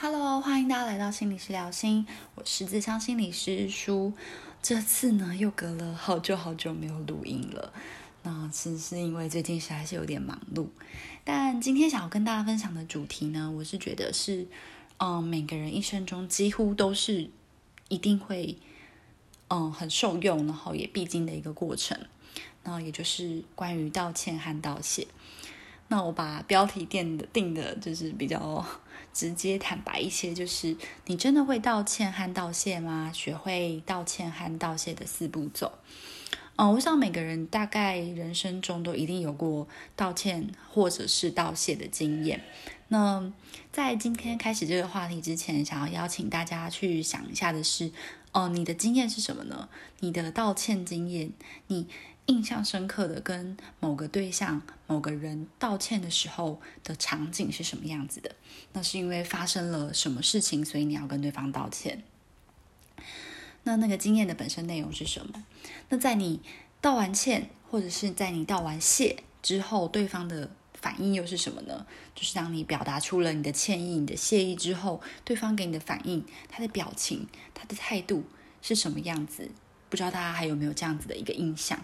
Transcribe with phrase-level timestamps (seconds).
[0.00, 2.06] Hello，欢迎大家来到心理师聊心，
[2.36, 4.12] 我是自强心理师舒。
[4.62, 7.72] 这次呢，又隔了好久好久没有录音了。
[8.22, 10.68] 那其实是因为最近实在是有点忙碌。
[11.24, 14.46] 但今天想要跟大家分享的主题呢，我是觉得是，
[14.98, 17.28] 嗯，每个人一生中几乎都是
[17.88, 18.56] 一定会，
[19.48, 21.98] 嗯，很受用，然后也必经的一个过程。
[22.62, 25.08] 那也就是关于道歉和道谢。
[25.88, 28.64] 那我把标题定的定的就是比较
[29.18, 30.76] 直接坦白一些，就是
[31.06, 33.10] 你真的会道歉和道谢吗？
[33.12, 35.72] 学会道歉和道谢的四步骤。
[36.54, 42.44] 嗯，我想每个人大概人生中都一定有过道歉或者是道谢的经验。
[42.86, 43.32] 那
[43.72, 47.90] 在今天开始这个话题之前，想要邀请大家去想一下的是，
[48.30, 49.68] 哦，你的经验是什么呢？
[49.98, 51.32] 你的道歉经验，
[51.66, 51.88] 你。
[52.28, 58.36] 印象深刻的跟某个对象、某个人道歉的时候的场景是什么样子的？
[58.74, 62.02] 那是因为发生了什么事情，所以你要跟对方道歉。
[63.64, 65.44] 那那个经验的本身内容是什么？
[65.88, 66.40] 那在你
[66.82, 71.86] 道完歉，或者是在你道完谢之后，对方的反应又是什么呢？
[72.14, 78.24] 就是当你表达出了你的歉意、你的谢意之后，对方给你的反应，他的表情、他的态度
[78.60, 79.50] 是什么样子？
[79.88, 81.78] 不知道大家还有没有这样子的一个印象？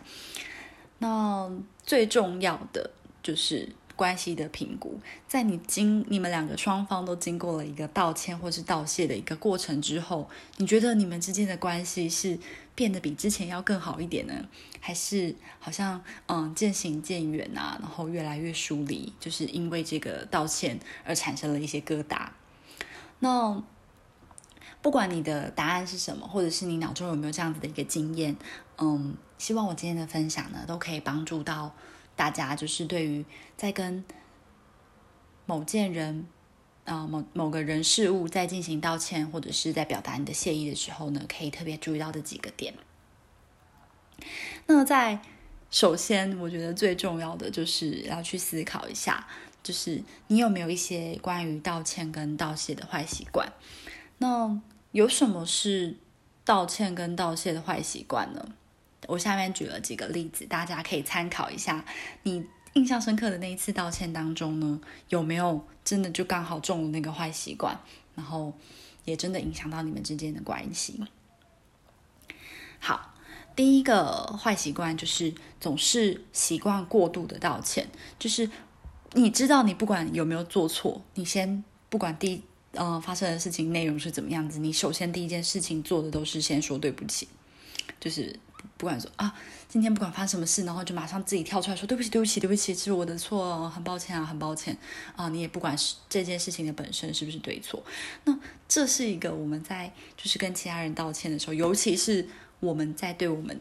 [0.99, 1.51] 那
[1.83, 2.91] 最重要的
[3.23, 12.39] 就是关系的评估，在你经你们两个双方都经过了一个道歉或是道谢的一个过程之后，你觉得你们之间的关系是
[12.75, 14.35] 变得比之前要更好一点呢，
[14.81, 22.29] 还是好像嗯渐行渐远啊，然后越来越疏离，就是因为这个道歉而产生了一些疙瘩？
[23.19, 23.63] 那。
[24.85, 28.37] 不管你的答案是什么，或者是你脑中有没有这样子的一个经验，
[28.77, 31.75] 嗯，希望我今天的分享呢，都可以帮助到
[32.15, 33.25] 大家，就是对于
[33.57, 34.05] 在跟
[35.47, 36.27] 某件人
[36.85, 42.75] 啊某某个人事物在进行道歉，或者是在表达你的谢意的时候呢，可以特别注意到的几个点。
[44.67, 45.19] 那在
[45.71, 49.27] 首先，我觉得最重要的就是要去思考一下，
[49.63, 53.51] 就是你有没有一些关于道歉跟道谢的坏习惯，
[54.19, 54.61] 那。
[54.95, 55.97] 有什么是
[56.45, 58.47] 道歉跟道谢的坏习惯呢？
[59.09, 61.85] 我下面举了几个例子，大家可以参考一下。
[62.23, 67.77] 你印象深刻的那一次道歉当中呢，有没有真的就刚好中了那个坏习惯，
[68.15, 68.53] 然后
[69.05, 71.03] 也真的影响到你们之间的关系？
[72.79, 73.15] 好，
[73.57, 78.49] 第一个坏习惯就是总是习惯过度的道歉，就是
[79.15, 82.45] 你知道你不管有没有做错，你先不管第。
[82.77, 84.59] 嗯，发生的事情内容是怎么样子？
[84.59, 87.29] 你首先第一件事情做的都是先说对不起，
[88.01, 88.39] 就是
[88.77, 89.35] 不管说啊，
[89.69, 94.77] 今天不管发生什么事，然后就马上自己跳出来说对不起，对不起，对不起，是我的错，很抱歉啊，很抱歉
[95.17, 95.29] 啊。
[95.29, 97.83] 你也不管是这件事情的本身是不是对错，
[98.25, 102.27] 那这是一个我们在就是跟其他人道歉的时候，尤其是
[102.61, 103.61] 我们在对我们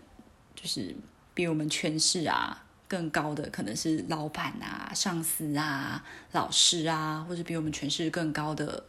[0.55, 0.95] 就是
[1.33, 8.85] 比我们权势啊更高的，可能是老板啊、上司啊、老师啊，或者比我们权势更高的。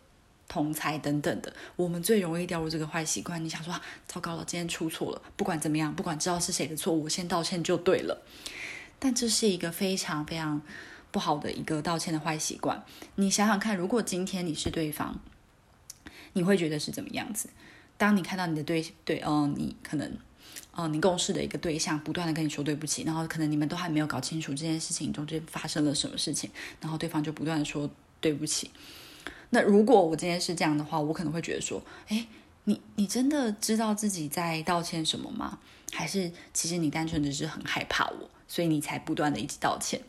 [0.46, 3.42] 同才等等的，我们最容易掉入这个坏习惯。
[3.44, 3.74] 你想说，
[4.06, 8.22] 糟糕了，今天出错了，不管怎么样，不管知道是谁的错，我先道歉就对了。
[8.98, 10.62] 但这是一个非常非常
[11.10, 12.84] 不好的一个道歉的坏习惯。
[13.16, 15.18] 你想想看，如果今天你是对方，
[16.34, 17.48] 你会觉得是怎么样子？
[17.96, 20.16] 当你看到你的对对，嗯，你可能，
[20.76, 26.50] 嗯，你共事的一个对象不断的跟你说对不起，然后可能你们都还没有搞清楚这件事情中间发生了什么事情，
[26.80, 27.88] 然后对方就不断的说
[28.20, 28.70] 对不起。
[29.54, 32.26] 那如果我今天是这样的话，我可能会觉得说，哎，
[32.64, 35.60] 你你真的知道自己在道歉什么吗？
[35.92, 40.00] 还是其实你单纯只是很害怕我，所以你才不断的一直道歉？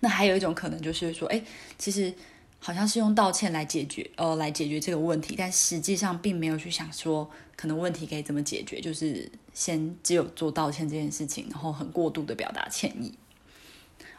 [0.00, 1.42] 那还有一种可能就是说，哎，
[1.78, 2.12] 其实
[2.58, 13.14] 好像是用道歉来解决，呃，来解决这个问题，但实际上并没有去想说，可能问题可以怎么解决，就是先只有做道歉这件事情，然后很过度的表达歉意。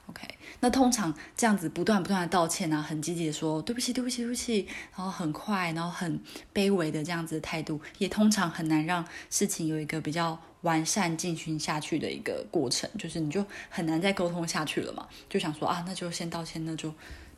[0.08, 0.28] OK，
[0.64, 6.22] 那通常这样子不断不断的道歉啊，很积极的说对不起对不起对不起，然后很快，然后很
[6.54, 16.94] 卑微的这样子的态度，也通常很难让事情有一个比较完善进行下去的一个过程，就是你就很难再沟通下去了嘛，就想说啊，那就先道歉，那就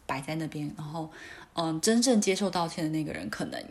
[0.06, 1.10] 摆在那边，然后
[1.54, 3.64] 嗯，真正接受道歉的那个人可能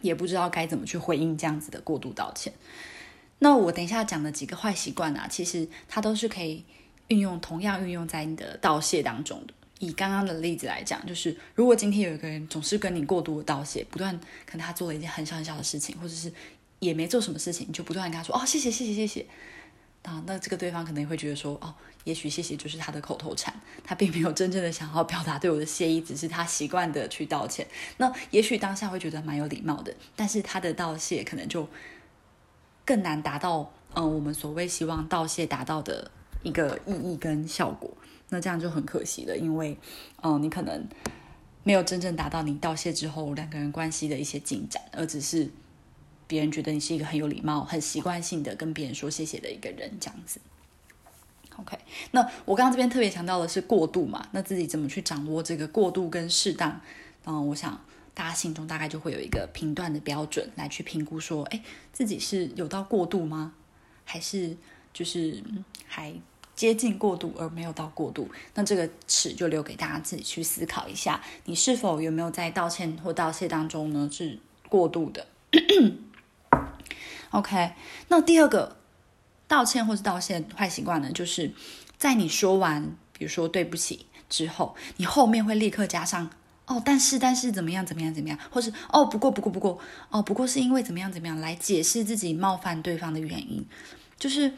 [0.00, 2.54] 也不知道该怎么去回应这样子的过度道歉。
[3.40, 6.64] 那我等一下讲的几个坏习惯啊，其实它都是可以。
[7.12, 9.42] 运用同样运用在你的道谢当中。
[9.78, 14.16] 以刚刚的例子来讲，就是如果今天有一个人总是跟你过度的道谢，不断
[14.46, 16.32] 可能他做了一件很小很小的事情，或者是
[16.78, 19.26] 也没做什么事情，你就不断跟他说哦谢谢谢谢谢谢。
[20.02, 21.72] 啊，那这个对方可能会觉得说，哦，
[22.02, 23.54] 也许谢谢就是他的口头禅，
[23.84, 27.64] 他并没有真正的想要表达对我的谢意，只是他习惯的去道歉。
[27.98, 31.68] 那也许当下会觉得蛮有礼貌的，但是他的道谢可能就
[32.84, 36.10] 更难达到，嗯，我们所谓希望道谢达到的
[36.42, 37.90] 一个意义跟效果。
[38.28, 39.76] 那这样就很可惜了，因为，
[40.22, 40.86] 嗯，你可能
[41.62, 45.50] 没有真正达到你道谢之后两个人关系的一些进展，而只是。
[46.28, 50.40] 别人觉得你是一个很有礼貌、很习惯性的跟别人说谢谢的一个人，这样子。
[51.56, 51.76] OK，
[52.12, 54.26] 那我刚刚这边特别强调的是过度嘛？
[54.32, 56.80] 那自己怎么去掌握这个过度跟适当？
[57.26, 57.78] 嗯，我想
[58.14, 61.62] 大家心中大概就会有一个评断的标准来去评估，说，哎，
[61.92, 63.52] 自己是有到过度吗？
[64.06, 64.56] 还是
[64.94, 65.42] 就是
[65.86, 66.14] 还
[66.54, 68.28] 接近过度而没有到过度？
[68.54, 74.38] 那这个尺就留给大家自己去思考一下，你是否有没有在道歉或道谢当中呢是
[74.68, 75.26] 过度的
[77.30, 77.72] ？OK，
[78.08, 78.76] 那第二个
[79.48, 81.52] 道歉或是道谢坏习惯呢，就是
[81.96, 86.30] 在你说完，比如说对不起之后，你后面会立刻加上
[86.66, 89.78] 哦，但是但是怎么样怎么样怎么样，或是哦不过不过不过
[90.10, 93.66] 哦不过是因为怎么样怎么样来解释自己冒犯对方的原因，
[94.18, 94.52] 就是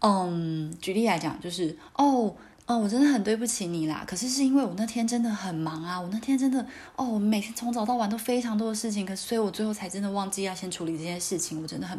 [0.00, 2.34] 嗯，举例来讲，就是哦。
[2.68, 4.04] 哦，我真的很对不起你啦。
[4.06, 6.60] 可是是因为我那天真的很忙啊，我那天真的
[6.96, 11.62] 哦，我每天从早到晚都非常多的事情，可是所以我最后才真的忘记要先处理这件事情。
[11.62, 11.98] 我真的很，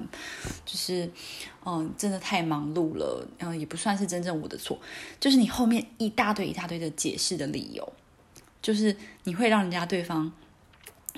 [0.64, 1.10] 就是
[1.66, 4.78] 嗯，真的太忙碌了，嗯，也不算是真正我的错。
[5.20, 7.94] 就是你后面一大堆一大堆的解释的理由，
[8.62, 10.32] 就是你会让人家对方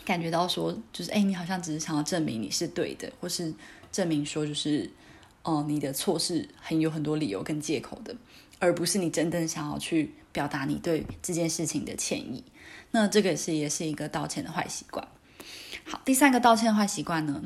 [0.05, 3.53] 感觉到说，就是哎，你好像只是想要证明你是对的，或是
[3.91, 4.89] 证明说就是
[5.43, 8.15] 哦，你的错是很有很多理由跟借口的。
[8.59, 12.43] 而不是你真正想要去表达你对这件事情的歉意，
[12.91, 15.07] 那这个是也是一个道歉的坏习惯。
[15.83, 17.41] 好，第三个道歉坏习惯呢，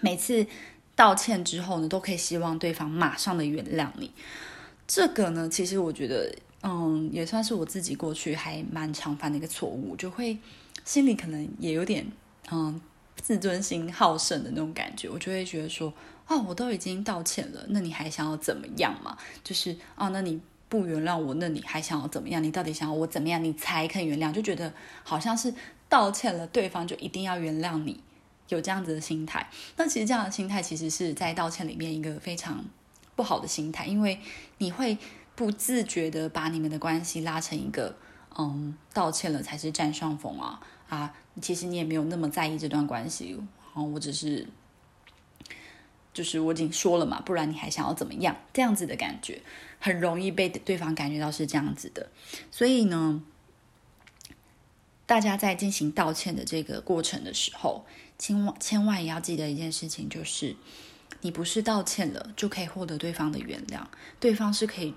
[0.00, 0.46] 每次
[0.94, 4.12] 道歉之后呢，都可以希望对方马上的原谅你。
[4.86, 6.32] 这个呢，其实我觉得，
[6.62, 10.38] 嗯，也算是我自己过去还蛮常犯的一个错误，就会
[10.84, 12.06] 心里可能也有点，
[12.52, 12.80] 嗯，
[13.16, 15.92] 自尊心好胜的那种感觉，我就会觉得说。
[16.28, 19.18] 哦，我都已经道歉了，那你还想要怎么样嘛？
[19.44, 22.42] 就是啊，那你不原谅我，那你还想要怎么样？
[22.42, 24.32] 你到底想要我怎么样，你才肯原谅？
[24.32, 24.72] 就觉得
[25.02, 25.52] 好像是
[25.88, 28.00] 道歉了，对方就一定要原谅你，
[28.48, 29.50] 有这样子的心态。
[29.76, 32.64] 那其实这样的心态，其实是在道歉里面一个非常
[33.14, 34.18] 不好的心态，因为
[34.58, 34.96] 你会
[35.34, 37.94] 不自觉的把你们的关系拉成一个，
[38.38, 41.12] 嗯，道歉了才是占上风啊啊！
[41.42, 44.46] 其实你也没有那么在意这段关系，然后我只是。
[46.12, 48.36] 就是我已经说了嘛，不然你还想要怎么样？
[48.52, 49.40] 这样子的感觉
[49.80, 52.10] 很容易被对方感觉到是这样子的，
[52.50, 53.22] 所以呢，
[55.06, 57.86] 大家在进行道歉的这个过程的时候，
[58.18, 60.54] 千万千万也要记得一件事情，就是
[61.22, 63.80] 你不是道歉了就可以获得对方的原谅，
[64.20, 64.94] 对方是可以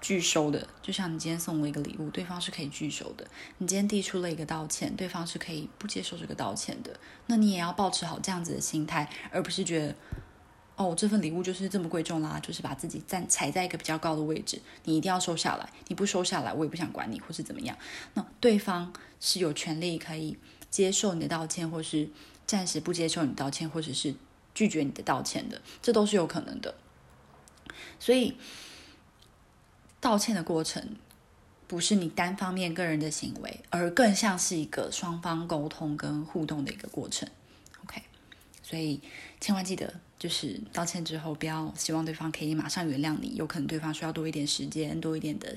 [0.00, 0.68] 拒收的。
[0.82, 3.24] 就像你今天送我一个礼物，对方是可以拒收的；
[3.58, 6.98] 你今天递出了一个道歉，对方是可以不接受这个道歉的。
[7.26, 9.94] 那你也要保持好这样子的心态，而不是觉得。
[10.76, 15.66] 哦，这份礼物就是这么贵重啦，就是把自己站踩在一个比较高的位置，你一定要收下来。
[15.88, 17.74] 你不收下来，我也不想管你，或是怎么样。
[18.12, 20.36] 那对方是有权利可以
[20.70, 22.10] 接受你的道歉，或是
[22.46, 24.14] 暂时不接受你道歉，或者是
[24.54, 26.74] 拒绝你的道歉的，这都是有可能的。
[27.98, 28.36] 所以，
[29.98, 30.96] 道歉的过程
[31.66, 37.26] 不是你单方面个人的行为，而更像是一个双方沟通跟互动的一个过程。
[37.82, 38.02] OK，
[38.62, 39.00] 所以
[39.40, 40.00] 千万记得。
[40.18, 45.54] 就是道歉之后，不要希望对方可以马上原谅你，有可能对方需要多一点时间，多一点的，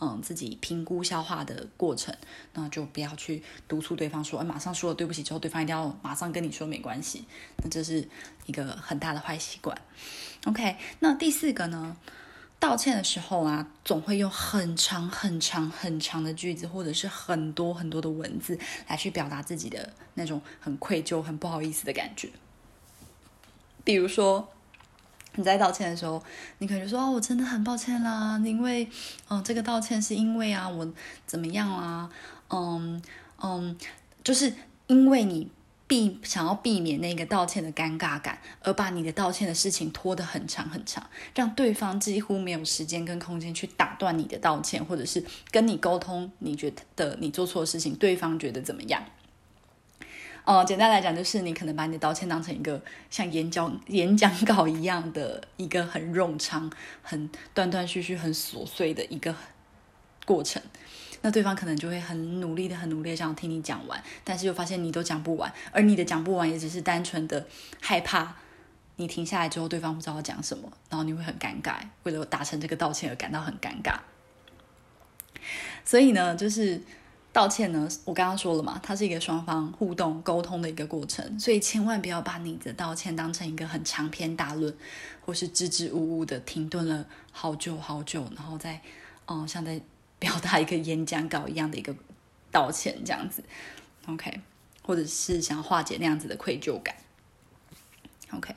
[0.00, 2.14] 嗯，自己评估消化的过程。
[2.54, 7.24] 那就不要去督促对方说，哎，马上说了对不起之后，对方一定要马上跟你说没关系。
[7.62, 8.08] 那这是
[8.46, 9.76] 一个很大的坏习惯。
[10.46, 11.96] OK，那第四个呢？
[12.58, 22.30] 道歉的时候啊，总会用很长、很长、很长的句子，或者是很多很多的文字来去表达自己的那种很愧疚、很不好意思的感觉。
[23.86, 24.48] 比如说，
[25.36, 26.20] 你在道歉的时候，
[26.58, 28.88] 你可能说：“哦，我真的很抱歉啦，因为，
[29.28, 30.92] 嗯，这个道歉是因为啊，我
[31.24, 32.10] 怎么样啊，
[32.50, 33.00] 嗯
[33.40, 33.78] 嗯，
[34.24, 34.52] 就是
[34.88, 35.48] 因为你
[35.86, 49.00] 避想要避免那个道歉的尴尬感，而把你的道歉的事情拖得很长很长，让对方几乎没有时间跟空间去打断你的道歉，或者是跟你沟通，你觉得你做错事情，对方觉得怎么样？”
[50.46, 56.70] 哦，简单来讲，就是你可能把你的道歉当成一个像演讲演讲稿一样的一个很冗长、
[57.02, 59.34] 很断断续续、很琐碎的一个
[60.24, 60.62] 过程。
[61.22, 67.44] 那对方可能就会很努力的、很努力的想要听你讲完，但是又发现你都讲不完，而你的讲不完也只是单纯的
[67.80, 68.36] 害怕
[68.94, 71.74] 你停下来之后，对方不知道要讲什么，然后你会很尴尬，
[72.04, 73.98] 为了达成这个道歉而感到很尴尬。
[75.84, 76.80] 所以呢，就是
[77.36, 84.74] 道歉呢，我刚刚说了嘛，它是一个双方互动沟通的一个过程，所以千万不要把你的道歉当成一个很长篇大论，
[85.20, 88.80] 或是支支吾吾的停顿了好久好久，然后再
[89.26, 89.78] 嗯，像在
[90.18, 91.94] 表达一个演讲稿一样的一个
[92.50, 93.44] 道歉这样子
[94.06, 94.40] ，OK，
[94.82, 96.96] 或者是想要化解那样子的愧疚感。
[98.32, 98.54] OK，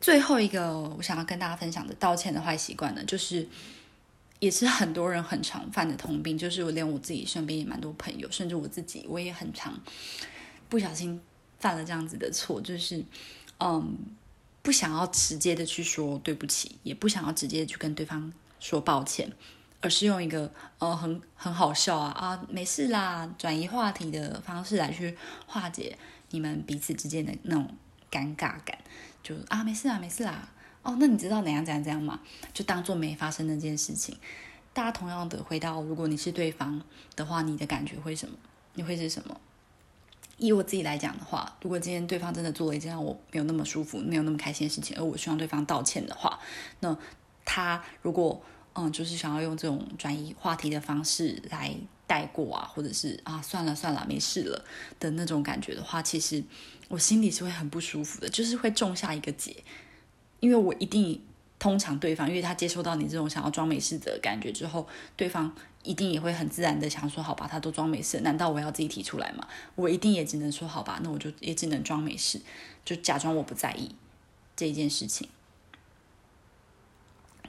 [0.00, 3.46] 最后一个我想要跟大家分享的道歉的坏习惯呢，就是
[4.40, 9.78] 也是很多人很常犯的通病，就是我连我自己身边也蛮多朋友，甚至我自己我也很常
[10.68, 11.20] 不小心
[11.58, 13.04] 犯了这样子的错，就是
[13.58, 13.96] 嗯，
[14.62, 19.30] 不想要直接的去说对不起，也不想要直接去跟对方说抱歉，
[19.80, 25.16] 而是用一个呃很很好笑啊啊没事啦，转移话题的方式来去
[25.46, 25.96] 化解
[26.30, 27.72] 你们彼此之间的那种。
[28.12, 28.76] 尴尬感，
[29.22, 30.48] 就啊，没事啦，没事啦。
[30.82, 32.20] 哦，那你知道怎样怎样怎样吗？
[32.54, 34.16] 就当做没发生那件事情。
[34.72, 36.80] 大家同样的回到，如果你是对方
[37.16, 38.34] 的话，你的感觉会什么？
[38.74, 39.38] 你会是什么？
[40.38, 46.38] 以我自己来讲的话，如果今天对方真的做了一件让我没有那么舒服、没有那么开心的事情，而我希望对方道歉的话，
[46.80, 46.96] 那
[47.44, 51.74] 他如果嗯，就是想要用这种转移话题的方式来
[52.06, 54.64] 带过啊，或者是啊，算了算了，没事了
[54.98, 56.42] 的那种感觉的话，其实。
[56.88, 59.54] 我心里是会很不舒服的，就是会种下一个结，
[60.40, 61.22] 因为我一定
[61.58, 69.46] 通常对方，因为他接收到你这种想要装没事的感觉之后，对方一定也会很自然的想说，好吧，他都装没事，难道我要自己提出来吗？
[69.74, 72.40] 我一定也只能说，好吧，那我就也只能装没事，
[72.84, 73.94] 就假装我不在意
[74.56, 75.28] 这一件事情。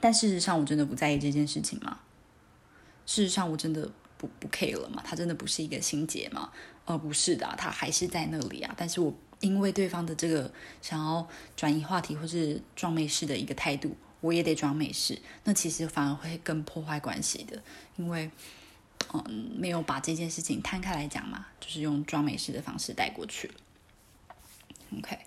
[0.00, 2.00] 但事实上，我真的不在意这件事情吗？
[3.06, 5.02] 事实上，我真的不不 care 了吗？
[5.02, 6.50] 他真的不是一个心结吗？
[6.84, 9.14] 呃，不是的，他还是在那里啊，但是我。
[9.42, 17.60] 因为对方的这个想要转移话题或是装没事的一个态度，我也得装没事，那其实反而会更破坏关系的。
[17.96, 18.30] 因为，
[19.12, 23.54] 嗯，没有把这件事情摊开来讲嘛，就是用装没事的方式带过去了。
[24.96, 25.18] OK，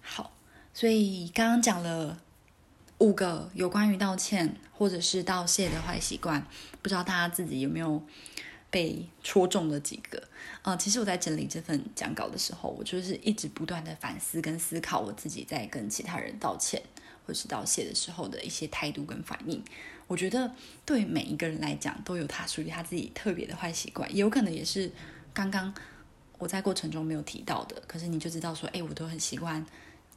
[0.00, 0.32] 好，
[0.72, 2.22] 所以刚刚讲了
[2.98, 6.46] 五个有关于道歉或者是道谢的坏习惯，
[6.80, 8.02] 不知道大家自己有没有？
[8.74, 10.20] 被戳中了几个
[10.62, 10.74] 啊！
[10.74, 16.82] 其实我在整理这份讲稿的时候，我就是一直不断的反思跟思考我自己在跟其他人道歉
[17.24, 19.62] 或是道谢的时候的一些态度跟反应。
[20.08, 20.52] 我觉得
[20.84, 24.90] 对每一个人来讲都有他属于他自己特别的坏习惯，也有可能也是
[25.32, 25.72] 刚刚
[26.38, 27.80] 我在过程中没有提到的。
[27.86, 29.64] 可是你就知道说，哎，我都很习惯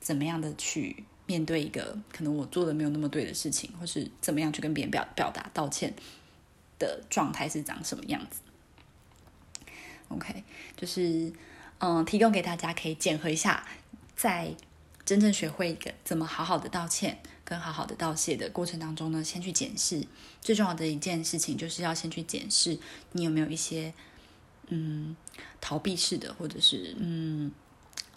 [0.01, 5.93] 怎么样的去面对一个可能我做的没有那么对的事情，或是怎么样去跟别人表表达道歉
[6.79, 8.41] 的状态是长什么样子。
[10.09, 10.43] OK，
[10.75, 11.31] 就是
[11.79, 13.67] 嗯，提供给大家可以检核一下，
[14.15, 14.55] 在
[15.05, 20.05] 真正学会一个怎么好好的道歉跟好好的道谢的过程当中呢，先去检视
[20.41, 22.77] 最重要的一件事情，就是要先去检视
[23.11, 23.93] 你有没有一些
[24.67, 25.15] 嗯
[25.61, 27.51] 逃避式的，或者是嗯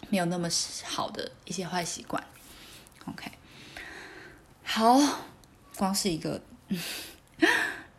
[0.09, 0.49] 没有那么
[0.83, 2.23] 好的一些坏习惯。
[3.05, 3.31] OK，
[4.63, 4.97] 好，
[5.75, 6.41] 光是一个。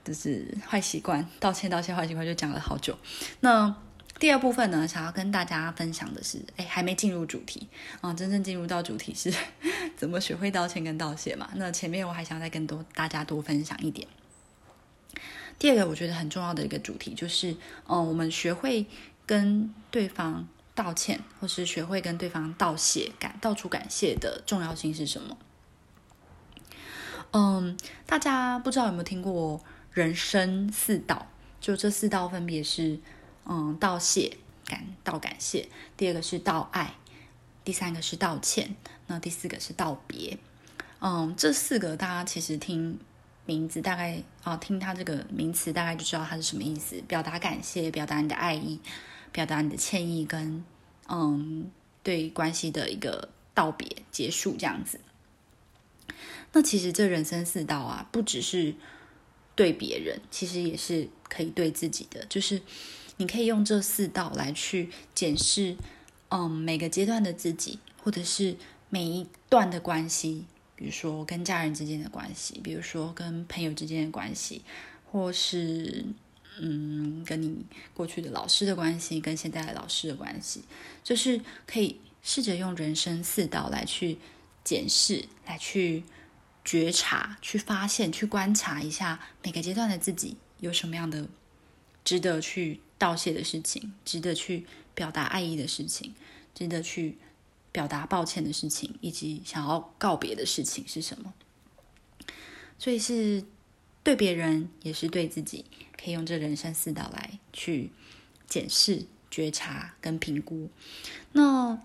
[0.04, 2.98] 就是坏习惯，道歉道歉坏习惯就讲了好久。
[3.40, 3.74] 那
[4.18, 7.66] 第二部分呢，想要跟大家分享的是，哎，还没进入主题
[8.00, 9.32] 啊，真正进入到主题是
[9.96, 11.48] 怎么学会道歉跟道谢嘛。
[11.54, 14.06] 那前面我还想再跟多大家多分享一点。
[15.58, 17.56] 第二个我觉得很重要的一个主题就是，
[17.88, 18.86] 嗯，我们学会
[19.26, 25.36] 跟对方道歉，或是学会跟对方道谢，感道出感谢的重要性是什么？
[27.32, 29.60] 嗯，大家不知道有没有听过？
[29.92, 31.26] 人生四道，
[31.60, 32.98] 就这四道分别是，
[33.44, 35.68] 嗯，道谢、感道感谢；
[35.98, 36.94] 第二个是道爱；
[37.62, 38.68] 第三个是道歉；
[39.06, 40.38] 那第四个是道别。
[41.00, 42.98] 嗯，这四个大家其实听
[43.44, 48.80] 名字大概啊，听它这个名词大概就知道它是什么意思：表达感谢，表达你的爱意，
[49.30, 50.64] 表达你的歉意，跟
[51.08, 51.70] 嗯
[52.02, 54.98] 对关系的一个道别结束这样子。
[56.54, 58.74] 那其实这人生四道啊，不只是。
[59.54, 62.60] 对别人其实也是可以对自己的，就是
[63.18, 65.76] 你可以用这四道来去检视，
[66.30, 68.56] 嗯，每个阶段的自己，或者是
[68.88, 74.62] 每一段的关系，比如说跟家人之间的关系，比如说跟朋友之间的关系，
[75.10, 76.04] 或是
[76.58, 80.62] 嗯，跟你过去的老师的关系，跟现在的老师的关系，
[81.04, 84.16] 就是可以试着用人生四道来去
[84.64, 86.02] 检视，来去。
[86.64, 91.28] 觉察，去发现，去观察一下每个阶段的自己有什么样的
[92.04, 96.14] 值得去道谢的事情，值得去表达爱意的事情，
[96.54, 97.18] 值得去
[97.72, 101.34] 表达抱歉的事情，以及想要告别的事情是什么。
[102.78, 103.44] 所以是
[104.02, 105.64] 对别人，也是对自己，
[105.96, 107.90] 可以用这人生四道来去
[108.48, 110.68] 检视、觉察跟评估。
[111.32, 111.80] 那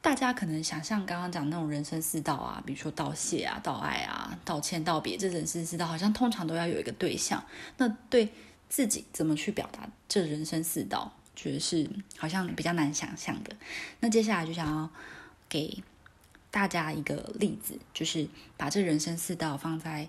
[0.00, 7.44] 大家可能想象刚刚讲那种人生四道啊，比如说道谢啊、道爱啊、道歉、道别，这人生四道好像通常都要有一个对象。
[7.76, 8.28] 那对
[8.68, 13.54] 自己怎么去表达这人生四道，觉得是好像比较难想象的。
[14.00, 14.90] 那接下来就想要
[15.48, 15.82] 给。
[16.50, 18.26] 大家一个例子，就是
[18.56, 20.08] 把这人生四道放在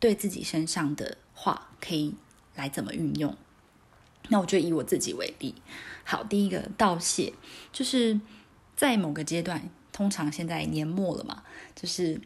[0.00, 2.12] 对自己身上的话，可以
[2.56, 3.36] 来怎么运用？
[4.28, 5.54] 那我就以我自己为例。
[6.02, 7.32] 好，第一个道谢，
[7.72, 8.20] 就是
[8.80, 11.42] 在某个阶段，通常现在年末了嘛，
[11.76, 12.18] 就是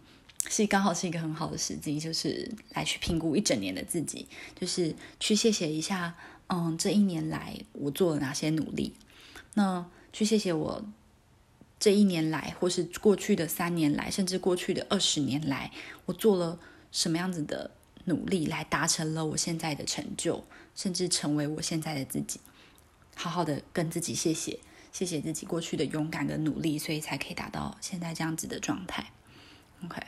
[0.49, 6.15] 是刚好是一个很好的时机，就是来去评估一整年的自己，就是去谢谢一下，
[6.47, 8.95] 嗯，这一年来我做了哪些努力，
[9.55, 10.85] 那去谢谢我。
[11.81, 15.73] 这一年来，或是过去的三年来，甚至过去的二十年来，
[16.07, 16.61] 我做了
[16.93, 17.73] 什么样子的
[18.05, 20.45] 努力，来达成了我现在的成就，
[20.77, 22.39] 甚至成为我现在的自己。
[23.17, 24.61] 好好的跟自己谢谢，
[24.95, 29.11] 谢谢自己过去的勇敢跟努力，所以才可以达到现在这样子的状态。
[29.85, 30.01] OK，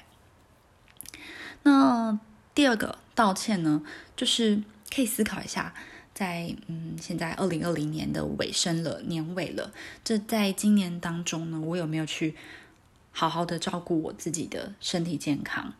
[1.64, 2.18] 那
[2.54, 3.82] 第二个道歉呢，
[4.16, 4.62] 就是
[4.94, 5.74] 可以思考一下。
[6.14, 9.72] 在嗯，现在二零二零年的尾声了，年尾了。
[10.02, 12.36] 这在今年当中呢，我有没有去
[13.10, 15.74] 好好的照顾我自己的身体健康？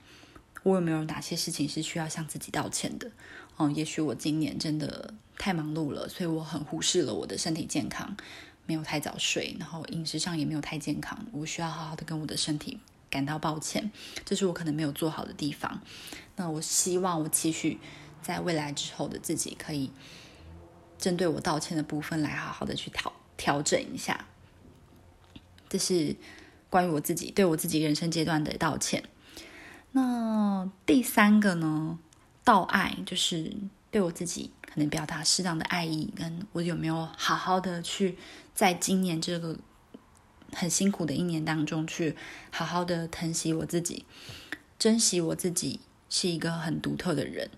[0.65, 3.11] 我有没有哪些事情是需要向自己道歉的？
[3.57, 8.15] 哦，也许我今年真的太忙碌了，所以我很忽视了我的身体健康，
[8.66, 11.18] 没有太早睡，然后饮食上也没有太健康。
[11.32, 13.90] 我需要好好的跟我的身体感到抱歉，
[14.25, 15.80] 这是我可能没有做好的地方。
[16.37, 17.78] 那我希望我期许
[18.23, 19.90] 在未来之后的自己可以。
[20.99, 24.26] 针对我道歉的部分来好好的去调调整一下，
[25.68, 26.16] 这是
[26.70, 29.04] 关于我自己对我自己人生阶段的道歉。
[29.92, 31.99] 那第三个呢，
[32.42, 33.54] 道爱就是
[33.90, 38.19] 对我自己可能表达适当的爱意，跟我有没有好好的去
[38.55, 39.59] 在今年这个
[40.52, 42.14] 很辛苦的一年当中去
[42.51, 44.05] 好好的疼惜我自己，
[44.79, 47.51] 珍惜我自己是一个很独特的人。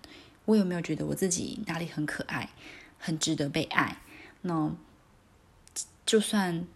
[0.45, 2.49] 我有没有觉得我自己哪里很可爱？
[2.97, 4.01] 很值得被爱，
[4.41, 4.75] 那
[6.05, 6.67] 就算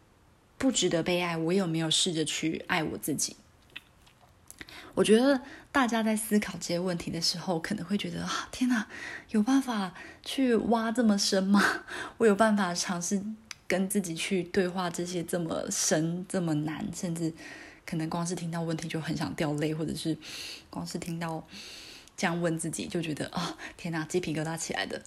[0.58, 3.36] 不值得被爱，我有没有试着去爱我自己？
[4.96, 8.88] 我觉得大家在思考这些问题的时候，可能会觉得啊，天哪，
[9.30, 11.62] 有办法去挖这么深吗？
[12.18, 13.22] 我有办法尝试
[13.68, 17.34] 跟自己去对话这些这么深、这么难，甚至
[17.86, 20.18] 可能光是听到问题就很想掉泪，或者是
[20.70, 21.46] 光是听到
[22.16, 25.02] 这样问自己就觉得啊，天哪，鸡皮疙瘩起来的。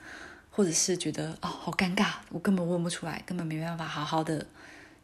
[0.51, 4.47] 或者是觉得哦好尴尬，我根本问不出来，根本没办法好好的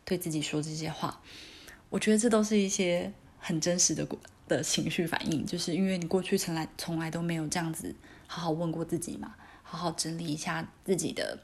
[0.03, 1.21] 对自己说这些话。
[1.91, 4.09] 我觉得这都是一些很真实的
[4.53, 7.95] 的情绪反应，就是因为你过去从来从来都没有这样子
[8.27, 11.41] 好好问过自己嘛，好好整理一下自己的，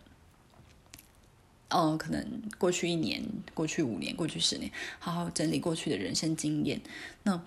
[1.68, 6.80] 呃，可能过去一年、过去五年、过去十年，好好整理过去的人生经验。
[7.24, 7.42] 那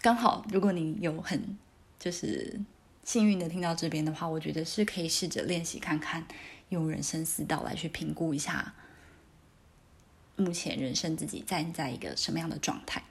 [0.00, 1.58] 刚好，如果你有很
[1.98, 2.60] 就是。
[3.06, 6.26] 幸运的听到这边的话，我觉得是可以试着练习看看，
[6.70, 8.74] 用人生四道来去评估一下，
[10.36, 13.02] 目前人生自己站在一个什么样的状态。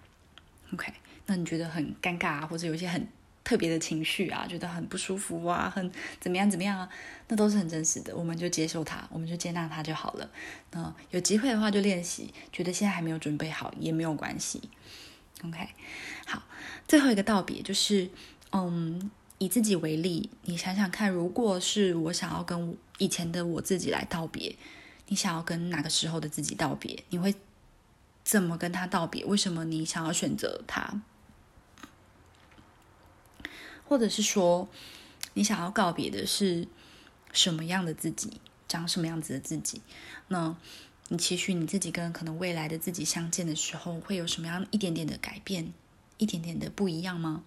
[0.74, 0.92] OK，
[1.26, 3.08] 那你觉得很尴尬啊，或者有一些很
[3.44, 6.90] 特别的情绪啊，觉得很不舒服啊，很怎么样怎么样啊，
[7.28, 10.30] 那都是很真实的，我们就接受它，我们就接纳它就好了。
[10.72, 14.62] 那有机会的话就练习，觉得现在还没有准备好也没有关系。
[15.44, 15.68] OK，
[16.26, 16.44] 好，
[16.88, 18.10] 最后一个道别就是，
[18.52, 19.12] 嗯。
[19.40, 24.56] 以自己为例，你想想看，如果是我想要跟以前的我自己来道别，
[25.08, 27.04] 你想要跟哪个时候的自己道别？
[27.10, 27.36] 你会
[28.24, 29.26] 怎么跟他道别？
[29.26, 31.02] 为什么你想要选择他？
[33.86, 34.68] 或者是说，
[35.34, 36.68] 你想要告别的是
[37.32, 38.40] 什么样的自己？
[38.68, 39.82] 长什么样子的自己？
[40.30, 40.56] 那
[41.10, 45.72] 你期许你自己跟可能未来的自己相见的时候，会有什么样一点点的改变，
[46.18, 47.44] 一点点的不一样吗？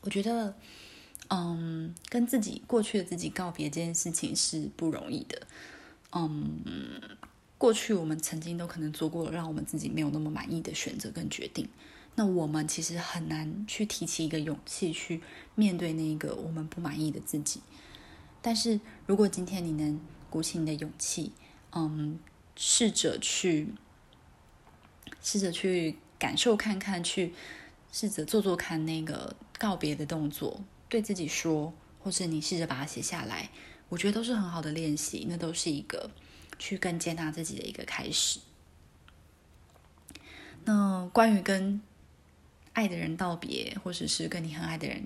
[0.00, 0.56] 我觉得，
[1.28, 5.46] 嗯，跟自己过去的自己告别这件事情是不容易的。
[6.10, 7.00] 嗯，
[7.56, 11.68] 过去我们曾经都可能做过让我们自己没有那么满意的选择跟决定，
[12.14, 15.20] 那我们其实很难去提起一个勇气去
[15.54, 17.60] 面对那个我们不满意的自己。
[18.40, 20.00] 但是如果今天你能
[20.30, 21.32] 鼓起你的勇气，
[21.72, 22.18] 嗯，
[22.56, 23.74] 试着去，
[25.22, 27.34] 试着去感受看看，去
[27.90, 29.36] 试着做做看那个。
[29.56, 33.48] 告别的动作，对自己说，或是你试着把它写下来，
[33.88, 35.26] 我觉得都是很好的练习。
[35.30, 36.10] 那都是一个
[36.58, 38.40] 去更接纳自己的一个开始。
[40.64, 41.80] 那关于跟
[42.74, 45.02] 爱的人道别，或者是跟你很爱的人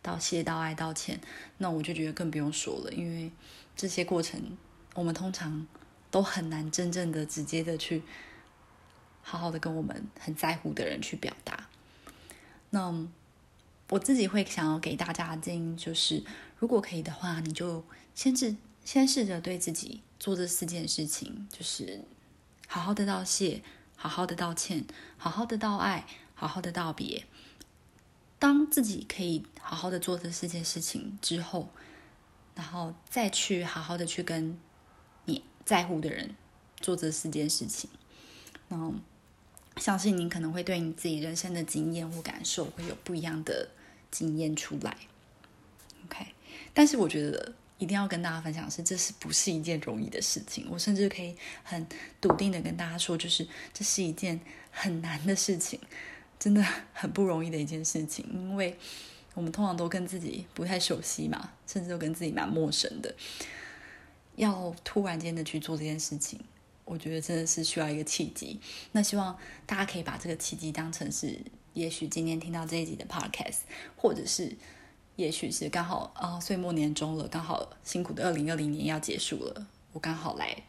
[0.00, 1.20] 道谢、道爱、道歉，
[1.58, 3.30] 那我就觉得更不用说了，因为
[3.76, 4.40] 这些过程
[4.94, 5.66] 我们通常
[6.10, 8.02] 都很难真正的、直接的去
[9.22, 11.68] 好好的跟我们很在乎的人去表达。
[12.70, 13.06] 那
[13.90, 16.24] 我自己会想要给大家的建议就是，
[16.58, 22.02] 如果可以的话，你就先试先试着对自己做这四件事情，就是
[22.66, 23.62] 好好的道谢。
[23.96, 24.84] 好好的道歉，
[25.16, 26.04] 好好的道爱，
[26.44, 27.24] 好好的道别。
[28.38, 31.70] 当自己可以好好的做这四件事情之后，
[32.54, 34.58] 然后再去好好的去跟
[35.24, 36.36] 你在乎的人
[36.76, 37.88] 做这四件事情，
[38.68, 38.92] 那
[39.78, 43.70] 相信你可能会对你自己人生的经验或感受会有不一样的
[44.10, 44.94] 经验出来。
[46.04, 46.26] OK，
[46.74, 47.54] 但是我觉得。
[47.76, 50.64] 一定要跟大家分享是，这是不是一件容易的事情？
[50.70, 51.84] 我甚至可以很
[52.20, 55.78] 笃定的跟大家说，就是这是一件很难的事情，
[56.38, 58.24] 真的很不容易的一件事情。
[58.32, 58.76] 因为
[59.34, 63.14] 我们通常都跟自己不太熟悉嘛，甚至都跟自己蛮陌生的。
[64.36, 66.40] 要突然间的去做这件事情，
[66.84, 68.60] 我觉得真的是需要一个契机。
[68.92, 71.38] 那希望大家可以把这个契机当成是，
[71.72, 73.60] 也许今天听到这一集的 podcast，
[73.96, 74.56] 或者是。
[75.16, 80.64] 也许是刚好啊，岁末年终了，刚好辛苦的二零二零年要结束了，我刚好来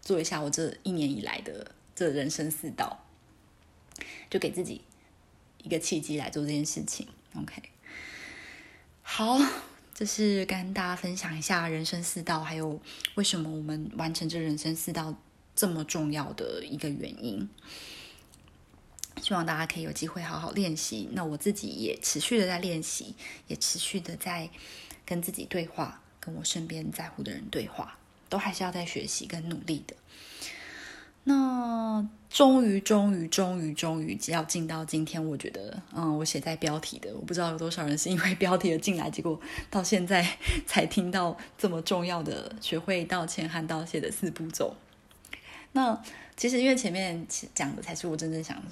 [0.00, 3.04] 做一下我这一年以来的这人生四道，
[4.30, 4.80] 就给自己
[5.64, 7.08] 一个契机来做这件事情。
[7.34, 7.60] OK，
[9.02, 9.40] 好，
[9.92, 12.80] 这是跟大家分享一下人生四道，还有
[13.16, 15.12] 为什么我们完成这人生四道
[15.56, 17.48] 这么重要的一个原因。
[19.22, 21.08] 希望大家可以有机会好好练习。
[21.12, 23.14] 那我自己也持续的在练习，
[23.46, 24.50] 也持续的在
[25.06, 27.98] 跟自己对话，跟我身边在乎的人对话，
[28.28, 29.96] 都还是要在学习跟努力的。
[31.24, 40.26] 那终于，终于，终于，终于，只要进到今天，我觉得，嗯，我写在标题的，我不知道有多少人是因为标题而进来，结果到现在
[40.66, 44.74] 才听到这么重要的学会道歉和道谢的四步骤。
[45.72, 46.00] 那
[46.36, 48.62] 其实因为前面讲的才是我真正想。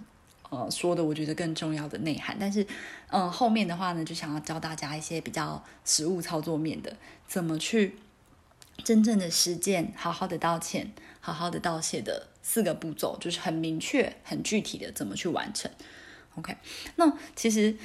[0.50, 2.66] 呃，说的我觉得更重要的内涵，但是，
[3.08, 6.94] 嗯，后面的话呢，就想要教大家一些比较实物操作面的，
[7.26, 7.96] 怎么去
[8.84, 15.70] 真正的实践，好好的道歉，好好的道谢的四个步骤，就是很明确、很具体的怎么去完成。
[16.34, 16.56] OK，
[16.96, 17.76] 那其实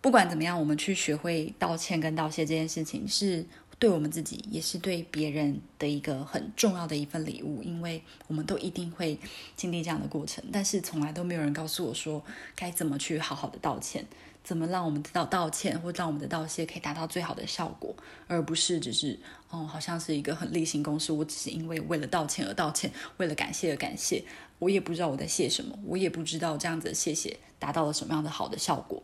[0.00, 3.44] 不管怎么样，我们去学会道歉跟道谢这件事情是。
[3.78, 9.18] 对我们自己也是对别人的一个很重要的一份礼物，因为我们都一定会
[9.54, 14.06] 经历这样的过程，但是从来都没有人告诉我说该怎么去好好的道歉，
[14.46, 17.92] 怎么让我们知道道歉或让我们的道谢可以达到最好的效果，
[18.28, 19.18] 而不是只是
[19.50, 24.22] 哦，好像是一个很例行公事，我只是因为为了道歉而道歉，为了感谢而感谢，
[24.60, 29.02] 我也不知道我在谢什么，我也不知道这样子的谢谢达到了什么样的好的效果。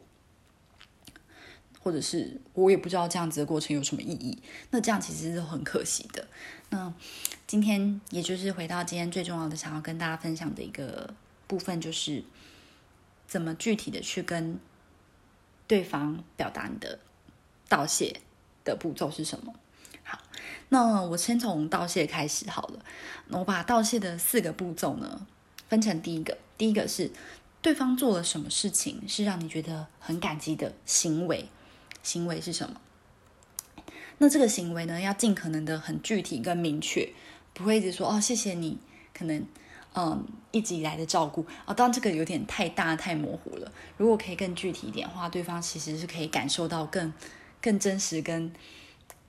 [1.84, 4.38] 或者是我也不知道这样子的过程有什么意义，
[4.70, 6.28] 那这样其实是很可惜的。
[6.70, 6.94] 那
[7.48, 11.12] 今天也就是回到今天最重要的，想要跟大家分享的一个
[11.48, 12.22] 部分，就是
[13.26, 14.60] 怎么具体的去跟
[15.66, 16.98] 对方表达你的
[17.68, 18.20] 道谢
[18.64, 19.54] 的步骤是什么。
[20.02, 20.18] 好，
[20.68, 22.84] 那我先从道谢开始好了。
[23.28, 25.26] 那我把道谢的四个步骤呢，
[25.68, 27.10] 分成第一个，第一个是
[27.60, 31.48] 对方做了什么事情是让你觉得很感激的行为。
[32.02, 32.80] 行为是什么？
[34.18, 37.12] 那这个行为呢，要尽可能的很具体跟明确，
[37.54, 38.78] 不会一直说哦，谢谢你，
[39.14, 39.46] 可能
[39.94, 41.74] 嗯一直以来的照顾啊。
[41.74, 43.72] 当然这个有点太大太模糊了。
[43.96, 47.12] 如果可以更具体一点的话，对方其实是可以感受到更
[47.60, 48.52] 更真实、跟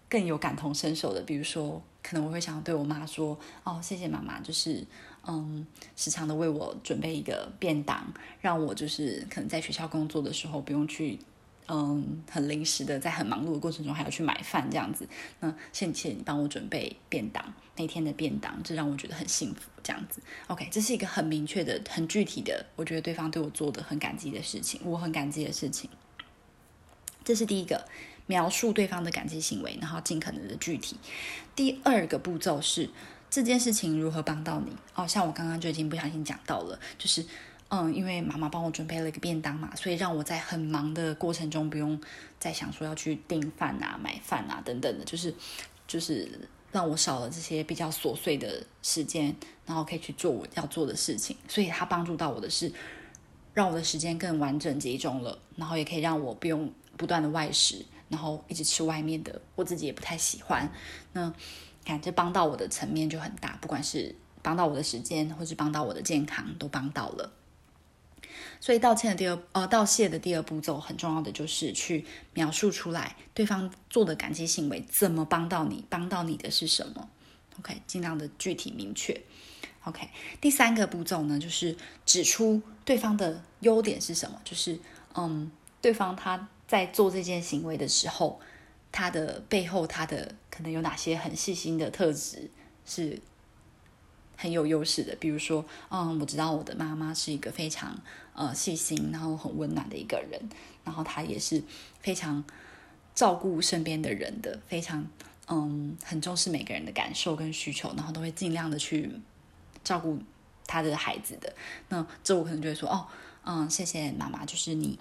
[0.09, 1.21] 更有感同身受的。
[1.21, 4.85] 比如说，可能我会想要对我妈说哦，谢谢妈妈，就是
[5.25, 8.05] 嗯时常的为我准备一个便当，
[8.41, 11.19] 让我就是可能在学校工作的时候不用去。
[11.67, 15.07] 嗯，很临时的，在很忙碌的过程中还要去买饭这样子。
[15.39, 19.61] 那谢谢你帮我准备便当，那天的便当，这让我觉得很幸福。
[19.83, 25.89] 这样子，OK，这是一个很明确的、很具体的，我觉得对方对我做的很感激的事情，我很感激的事情。
[27.25, 27.85] 这是第一个
[28.25, 30.95] 描述对方的感激行为，然后尽可能的具体。
[31.53, 32.89] 第二个步骤是
[33.29, 34.71] 这件事情如何帮到你。
[34.95, 37.25] 哦，像我刚刚就已经不小心讲到了，就是。
[37.75, 41.99] 嗯，因为妈妈帮我准备了一个便当嘛，所以让我在很忙的过程中不用
[42.37, 45.33] 再想说要去订饭啊、买饭啊等等的，就是
[45.87, 51.35] 就是让我少了这些比较琐碎的时间，然后可以去做我要做的事情。
[51.47, 52.71] 所以它帮助到我的是，
[53.55, 60.71] 让我的时间更完整集中了，然后也可以让我不用不断的外食，然后一直吃外面的，我自己也不太喜欢。
[61.13, 61.33] 那
[61.83, 67.31] 感觉帮到我的层面就很大，不管是帮到我的时间，或是帮到我的健康，都帮到了。
[68.59, 77.09] 所以道歉的第二呃道谢的第二步骤很重要的就是去描述出来对方做的感激行为怎么帮到你，帮到你的是什么
[77.59, 79.21] ？OK，尽量的具体明确。
[79.83, 80.07] OK，
[80.39, 84.79] 第三个步骤呢，就是指出对方的优点是什么，就是
[85.15, 88.39] 嗯，对方他在做这件行为的时候，
[88.93, 92.49] 他的背后他的可能有哪些很细心的特质
[92.85, 93.19] 是
[94.37, 95.15] 很有优势的。
[95.19, 97.99] 比如说，嗯，我知道我的妈妈是一个非常
[98.33, 100.39] 呃细心，然后很温暖的一个人，
[100.83, 101.63] 然后她也是
[101.99, 102.43] 非常
[103.15, 105.05] 照顾身边的人的，非常
[105.47, 109.09] 嗯很重视每个人的感受跟需求，然后都会尽量的去。
[109.83, 110.17] 照顾
[110.65, 111.53] 他的孩子的，
[111.89, 113.05] 那这我可能就会说哦，
[113.43, 114.97] 嗯，谢谢妈妈，就是你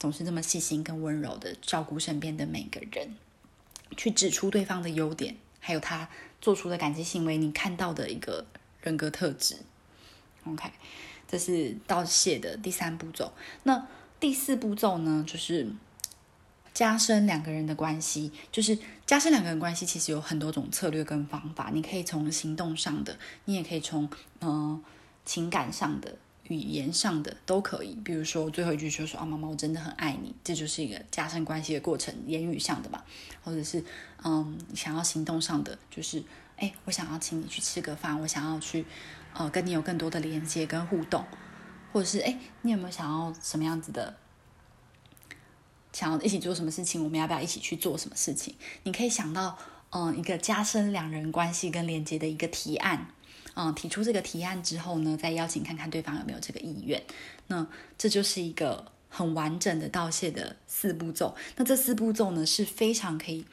[0.00, 3.14] 总是这么细心跟温柔的照顾身边的每个人，
[3.96, 6.08] 去指出对方的优点，还有他
[6.40, 8.44] 做出的感激行为，你看到的一个
[8.86, 9.56] 人格特质。
[10.44, 10.70] OK，
[11.28, 13.32] 这是道谢的第三步骤。
[13.64, 13.86] 那
[14.18, 15.68] 第四步骤呢，就是。
[16.72, 21.70] 加深两个人的关系，就是加深两个人关系，其实有很多种策略跟方法。
[21.72, 24.06] 你可以从行动上的，你也可以从
[24.42, 24.84] 嗯
[25.24, 26.14] 情感上的、
[26.48, 27.94] 语言上的都可以。
[28.04, 33.06] 比如说最后一句就说啊，妈妈，我真的很爱你，这就是一个加深关系的过程，言语上的吧。
[33.42, 33.82] 或者是
[34.22, 36.22] 嗯想要行动上的，就是
[36.56, 38.84] 哎，我想要请你去吃个饭，我想要去
[39.34, 41.24] 呃跟你有更多的连接跟互动，
[41.92, 44.16] 或者是哎，你有没有想要什么样子的？
[45.92, 47.02] 想要一起做什么事情？
[47.02, 48.54] 我们要不要一起去做什么事情？
[48.82, 49.56] 你可以想到，
[49.90, 53.08] 嗯，一个加深两人关系跟连接的一个提案，
[53.54, 57.02] 嗯，提出这个提案之后呢，再邀请看看对方有没有这个意愿。
[57.46, 57.66] 那
[57.96, 61.34] 这就是一个很完整的道谢的四步骤。
[61.56, 63.46] 那这四步骤呢是非常可以，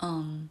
[0.00, 0.48] 嗯，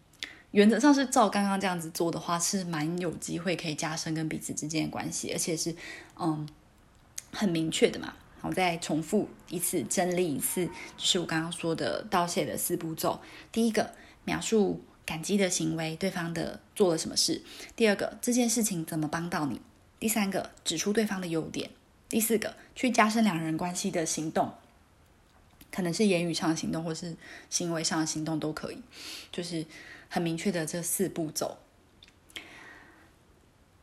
[0.52, 5.76] 原则上是照刚刚这样子做的话，是蛮有机会可以加深跟彼此之间的关系，而且是
[6.20, 6.48] 嗯
[7.32, 8.14] 很明确的嘛。
[8.40, 10.66] 好再重复一次，整理一次，
[10.98, 13.22] 就是我刚刚说的道谢的四步骤。
[13.52, 13.94] 第一个，
[14.26, 17.42] 描述感激的行为，对方的做了什么事；
[17.76, 19.58] 第二个，这件事情怎么帮到你；
[20.00, 21.70] 第三个，指出对方的优点；
[22.10, 24.52] 第四个，去加深两人关系的行动，
[25.72, 27.16] 可能是言语上的行动，或是
[27.52, 28.82] 行为上的行动都可以，
[29.32, 29.64] 就是
[30.12, 31.58] 很明确的这四步骤。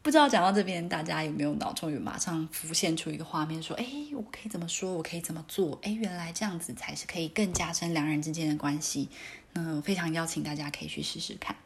[0.03, 4.93] 不知道讲到这边，大家有没有脑中有马上浮现出一个画面，说：“哎，我可以怎么说？
[4.93, 5.79] 我可以怎么做？
[5.83, 9.09] 哎，原来这样子才是可以更加深两人之间的关系。”
[9.55, 11.57] 那非常邀请大家可以去试试看。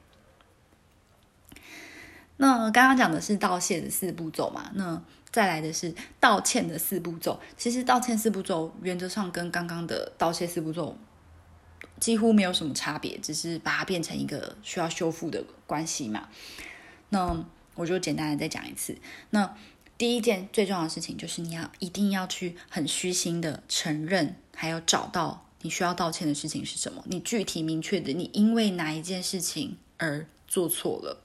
[2.37, 4.71] 那刚刚讲的是道谢的四步骤嘛？
[4.75, 7.41] 那再来的是道歉的四步骤。
[7.57, 10.97] 其实道歉四步骤原则上跟刚刚的道谢四步骤
[12.03, 16.29] 几乎没有什么差别，只是把它变成一个需要修复的关系嘛。
[17.11, 18.99] 那我就简单的再讲一次。
[19.31, 19.57] 那
[19.97, 27.05] 第一件最重要的事情就是，你要一定要去很虚心的承认，还有找到你需要道歉的事情是什么。
[27.07, 31.23] 你具体明确的，你因为哪一件事情而做错了。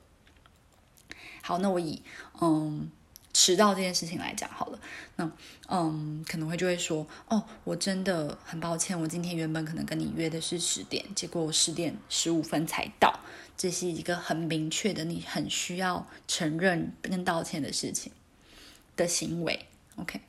[1.42, 2.04] 好，那我以
[2.40, 2.92] 嗯
[3.38, 4.80] 迟到这件事情来讲好了。
[5.16, 5.32] 那
[5.70, 13.20] 嗯可能会就会说，哦，我真的很抱歉，我今天原本可能跟你约的是十点，结果我十点十五分才到。
[13.56, 18.12] 这是一个很明确的，你很需要承认跟道歉的事情
[18.96, 19.68] 的行为。
[19.98, 20.22] OK，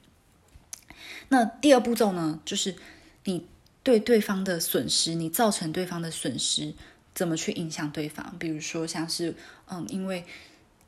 [1.30, 2.76] 那第二步骤呢，就是
[3.24, 3.46] 你
[3.82, 6.74] 对对方的损失，你造成对方的损失，
[7.14, 8.34] 怎么去影响对方？
[8.38, 9.34] 比如说，像是
[9.66, 10.26] 嗯，因为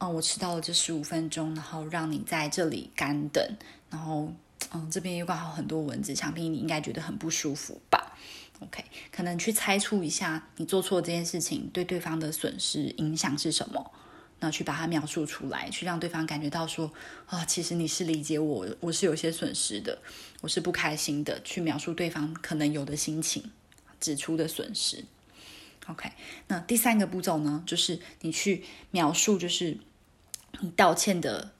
[0.01, 3.57] 嗯，我迟到了这十五分钟，然后让你在这里干等，
[3.91, 4.33] 然后
[4.73, 8.17] 嗯，这边又刚好很多蚊子，想必你应该觉得很不舒服吧
[8.61, 8.83] ？OK，
[9.13, 13.93] 可能去猜出一下你做错这件事情对对方的损失影响是什么，
[14.39, 16.91] 那去把它描述出来，去让对方感觉到说
[17.27, 19.99] 啊，其实你是理解我，我是有些损失的，
[20.41, 23.51] 我是不开心的，去描述对方可能有的心情，
[24.01, 25.05] 指出的损失。
[25.87, 26.11] OK，
[26.47, 29.77] 那第三个步骤呢，就是你去描述，就是
[30.61, 31.51] 你道歉的。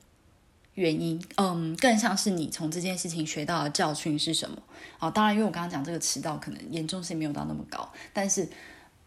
[0.75, 4.57] 原因，嗯，更像是你从这件事情学到的教训是什么？
[4.99, 8.47] 哦，当然，因为我刚刚讲这个迟到可能严重性没有到那么高，但是，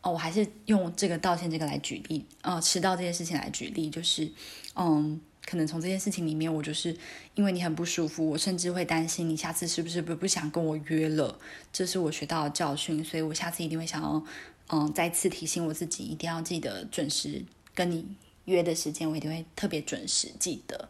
[0.03, 4.31] 哦，我还是用这个道歉这个来举例，呃，迟到这件事情来举例，就是，
[4.77, 6.95] 嗯，可能从这件事情里面，我就是
[7.35, 11.39] 因为你很不舒服，我甚至会担心你下次是不是不不想跟我约了，
[11.73, 14.23] 这是我学到的教训，所以我下次一定会想要，
[14.69, 17.43] 嗯，再次提醒我自己，一定要记得准时
[17.75, 18.05] 跟你
[18.45, 20.89] 约的时间，我一定会特别准时记得。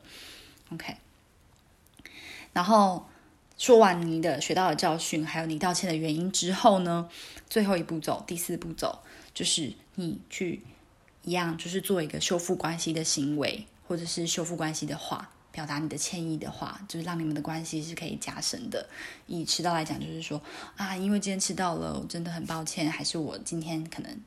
[0.71, 0.97] OK，
[2.53, 3.07] 然后
[3.57, 7.09] 说完你的学到的教训，还有你道歉的原因之后呢，
[7.49, 9.01] 最后一步走，第四步走
[9.33, 10.63] 就是你去
[11.23, 18.89] 一样，就是做一个修复关系的行为，或者是修复关系的话，表达你的歉意的话，就是让你们的关系是可以加深的。
[19.27, 20.43] 以迟到来讲，就是说
[20.77, 24.21] 啊，因为今天迟到了，我真的很抱歉，还是我今天可能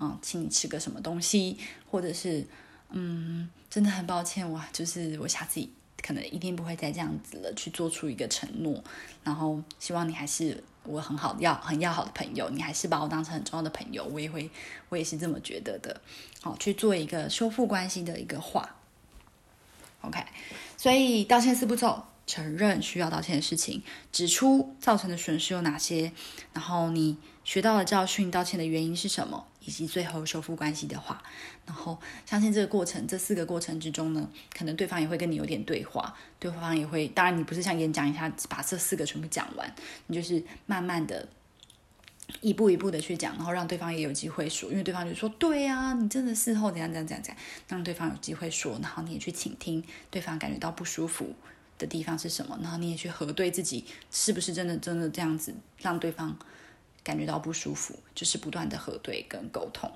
[0.00, 1.58] 嗯，请你吃个什么东西，
[1.90, 2.46] 或者是
[2.90, 5.66] 嗯，真的很抱歉，我就是我下次
[6.02, 8.82] 可能一定不会再这样子了，去做出一个承诺，
[9.24, 10.62] 然后希望你还是。
[10.84, 14.50] 我很好要很要好的朋友，你还是把我当成很重要的朋友，我也会，
[14.88, 16.00] 我也是这么觉得的。
[16.40, 18.76] 好，去做一个修复关系的一个话。
[20.00, 20.24] OK，
[20.78, 26.10] 所以道歉四步骤：承认需要道歉的事情，指出造成的损失有哪些，
[26.54, 29.46] 然后你学到了教训，道歉的原因是什么。
[29.68, 31.22] 以及最后修复关系的话，
[31.66, 34.26] 然后相信这个过程，这四个过程之中呢，
[34.56, 39.74] 可能对方也会跟你有点对话，对方也会，当然你不是像演讲一下把这四个全部讲完，
[40.06, 41.28] 你就是慢慢的
[42.40, 51.34] 一步一步的去讲，然后让对方也有机会说，因为对方就说对呀，你真的事后怎样怎样怎样怎样，让对方有机会说，然后你也去倾听对方感觉到不舒服
[51.76, 56.34] 的地方是什么，然后你也去核对自己是不是真的真的这样子让对方。
[57.08, 59.90] 感觉到不舒服，就是不断的核对跟沟通，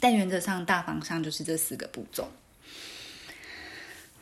[0.00, 2.26] 但原则上大方向就是这四个步骤。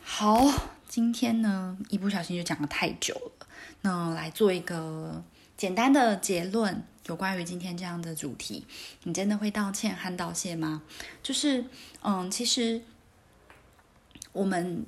[0.03, 0.45] 好，
[0.89, 3.47] 今天呢一不小心就讲的太久了，
[3.79, 5.23] 那来做一个
[5.55, 8.65] 简单的结论，有关于今天这样的主题，
[9.03, 10.83] 你真的会道歉和道谢吗？
[11.23, 11.63] 就是，
[12.01, 12.81] 嗯，其实
[14.33, 14.85] 我们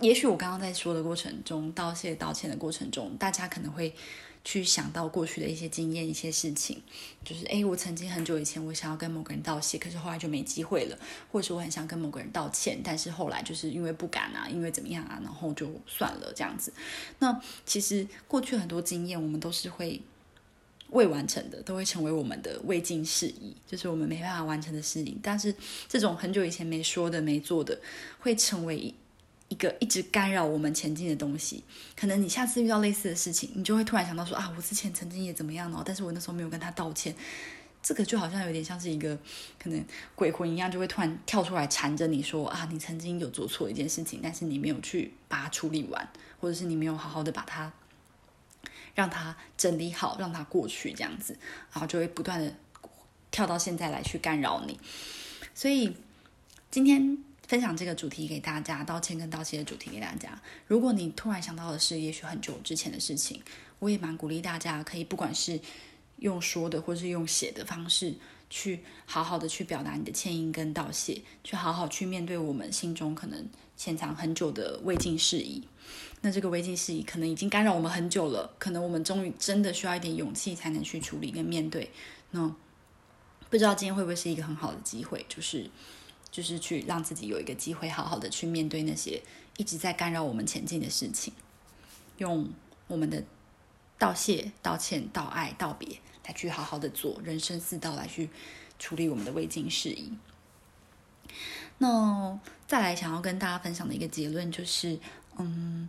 [0.00, 3.94] 也许我刚刚在说的过程中，道谢道歉的过程中，大家可能会。
[4.44, 6.82] 去想到过去的一些经验、一些事情，
[7.24, 10.96] 就是哎，我曾经很久以前，我想要跟某个人道谢，可是后来就没机会了；
[11.32, 16.70] 或者是我很想跟某个人道歉，但是后来就是因为不敢啊，因为怎么样啊，然后就算了这样子。
[17.20, 20.02] 那其实过去很多经验，我们都是会
[20.90, 25.18] 未完成的，都会成为我们的未尽事宜，就是我们没办法完成的事情。
[25.22, 25.54] 但是
[25.88, 27.80] 这种很久以前没说的、没做的，
[28.18, 28.94] 会成为。
[29.48, 31.62] 一个一直干扰我们前进的东西，
[31.94, 37.14] 可能你下次遇到类似的事情，你就会突然想到说啊，我之前曾经也怎么样了，但是我那时候没有跟他道歉，
[37.82, 39.16] 这个就好像有点像是一个
[39.62, 46.08] 可能鬼魂一样，就会突然跳出来缠着你说啊，你曾经有做错一件事情，但是你没有去把它处理完，
[46.40, 47.70] 或者是你没有好好的把它
[48.94, 51.38] 让它整理好，让它过去这样子，
[51.70, 52.54] 然后就会不断的
[53.30, 54.80] 跳到现在来去干扰你，
[55.54, 55.94] 所以
[56.70, 57.18] 今天。
[57.46, 60.40] 分享这个主题给大家，道歉跟道谢的主题给大家。
[60.66, 63.42] 如果你突然想到的是，也许很久之前的事情，
[63.78, 65.60] 我也蛮鼓励大家，可以不管是
[66.18, 68.14] 用说的，或是用写的方式，
[68.48, 75.62] 去好好的去表达你的歉意跟道谢，去好好去面对我们心中可能潜藏很久的未尽事宜。
[76.22, 81.90] 那这个未尽事宜可能已经干扰我们很久了，可能我们终于真的需要一点勇气才能去处理跟面对。
[82.30, 82.48] 那
[83.50, 85.70] 不知道今天会不会是一个很好的机会，就是。
[86.34, 89.22] 就是去让自己有一个机会，好好的去面对那些
[89.56, 91.32] 一直在干扰我们前进的事情，
[92.18, 92.50] 用
[92.88, 93.22] 我们的
[93.96, 98.28] 道谢、道歉、道爱、道别来去好好的做人生四道来去
[98.80, 100.12] 处理我们的未尽事宜。
[101.78, 104.98] 那再来想要跟大家分享的一个结论就是，
[105.38, 105.88] 嗯。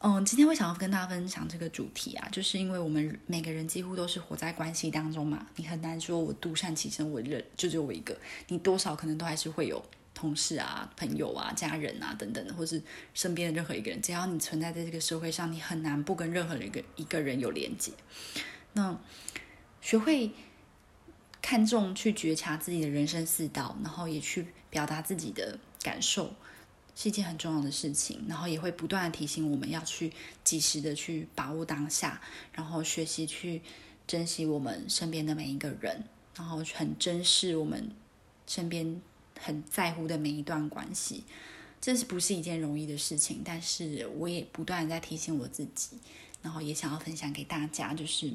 [0.00, 9.84] 嗯，今天我想要跟大家分享这个主题啊，就是因为我们每个人几乎都是活在关系当中嘛，你很难说我独善其身，我人就只有我一个，你多少可能都还是会有
[10.14, 12.80] 同事啊、朋友啊、家人啊等等，或是
[13.12, 17.90] 身边的任何一个人，只要你存在在这个社会上，你很难不跟任何一个一个人有连接。
[18.74, 18.96] 那
[19.80, 20.30] 学会
[21.42, 26.32] 看重去觉察自己的人生四道，然后也去表达自己的感受。
[27.00, 32.20] 是一件很重要的事情，然后也会不断的提醒我们要去及时的去把握当下，
[32.52, 33.62] 然后学习去
[34.04, 36.02] 珍惜我们身边的每一个人，
[36.34, 37.88] 然后很珍视我们
[38.48, 39.00] 身边
[39.38, 41.22] 很在乎的每一段关系。
[41.80, 43.42] 这是不是一件容易的事情？
[43.44, 45.90] 但是我也不断在提醒我自己，
[46.42, 48.32] 然后也想要分享给大家，就是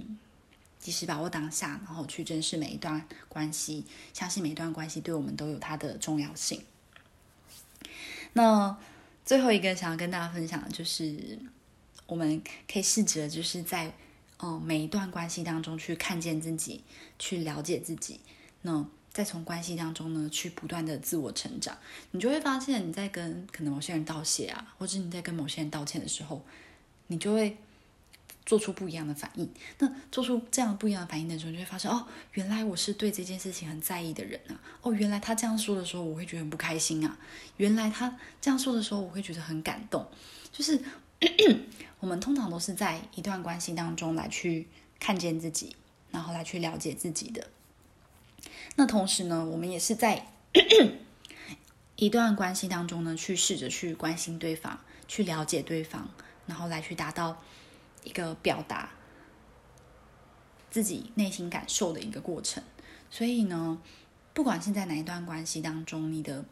[0.79, 6.63] 及时把握当下，然后去珍视每一段关系，相信每一段关系对我们都有它的重要性。
[8.33, 8.77] 那
[9.23, 11.39] 最后一个想要跟大家分享的就是，
[12.05, 12.41] 我们
[12.71, 13.93] 可以试着就是在
[14.39, 16.83] 嗯每一段关系当中去看见自己，
[17.17, 18.19] 去了解自己。
[18.63, 21.77] 那再从关系当中呢，去不断的自我成长，
[22.11, 26.45] 你就会发现你在跟可能某些人道谢啊，或者你在跟某些人道歉的时候，
[27.07, 27.57] 你就会。
[28.45, 34.59] 做出不一样的反应，那做出这样不一样的反应的时候，就会发现哦，原来我是对这件事情很在意的人啊！
[34.81, 37.17] 哦，原来他这样说的时候，我会觉得很不开心啊！
[37.57, 40.05] 原来他这样说的时候，我会觉得很感动。
[40.51, 40.79] 就是
[41.99, 44.67] 我们通常都是在一段关系当中来去
[44.99, 45.75] 看见自己，
[46.11, 47.47] 然后来去了解自己的。
[48.75, 50.27] 那同时呢，我们也是在。
[51.95, 56.09] 一段关系当中呢，去试着去关心对方，去了解对方，
[56.47, 57.41] 然后来去达到
[58.03, 58.91] 一个表达
[60.69, 62.63] 自己内心感受的一个过程。
[63.09, 63.81] 所以呢，
[64.33, 66.43] 不管是在哪一段关系当中，你的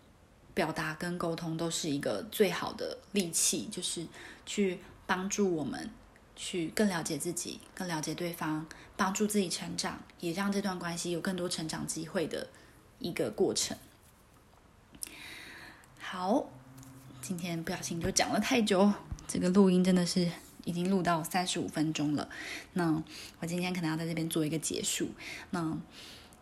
[0.54, 4.06] 表达跟沟通都是一个最好的利器，就是
[4.46, 5.90] 去帮助我们
[6.36, 12.48] 去更了解自己，更了解对方，帮助自己成长，也让这段关系有更多成长机会的
[13.00, 13.76] 一个过程。
[15.98, 16.50] 好，
[17.22, 18.92] 今天不小心就讲了太久，
[19.28, 20.30] 这个录音真的是
[20.66, 22.30] 已经录到三十五分钟了。
[22.74, 23.04] 那
[23.40, 25.10] 我今天可能要在这边做一个结束。
[25.50, 25.78] 那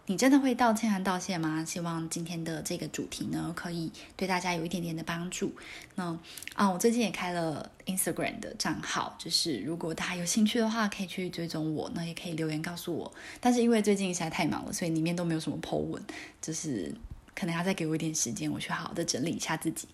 [0.07, 1.63] 你真的会道歉和道谢吗？
[1.63, 5.53] 希望今天的这个主题呢，可以对大家有一点点的帮助。
[5.95, 6.17] 那
[6.55, 13.11] 啊，我最近也开了 Instagram 的账号，就是如果大家有兴趣的话，可以去追踪我，那也可以留言告诉我。
[13.39, 16.01] 但是因为最近实在太忙了，所以里面都没有什么 po 文，
[16.41, 16.93] 就是。
[17.35, 19.87] 可能要再给我一点时间，我去好好的整理一下自己。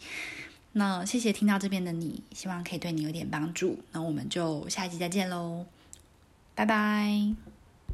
[0.78, 3.80] 那谢谢听到这边的你，希望可以对你有点帮助。
[3.94, 5.66] 那我们就下一集再见喽，
[6.54, 7.55] 拜拜。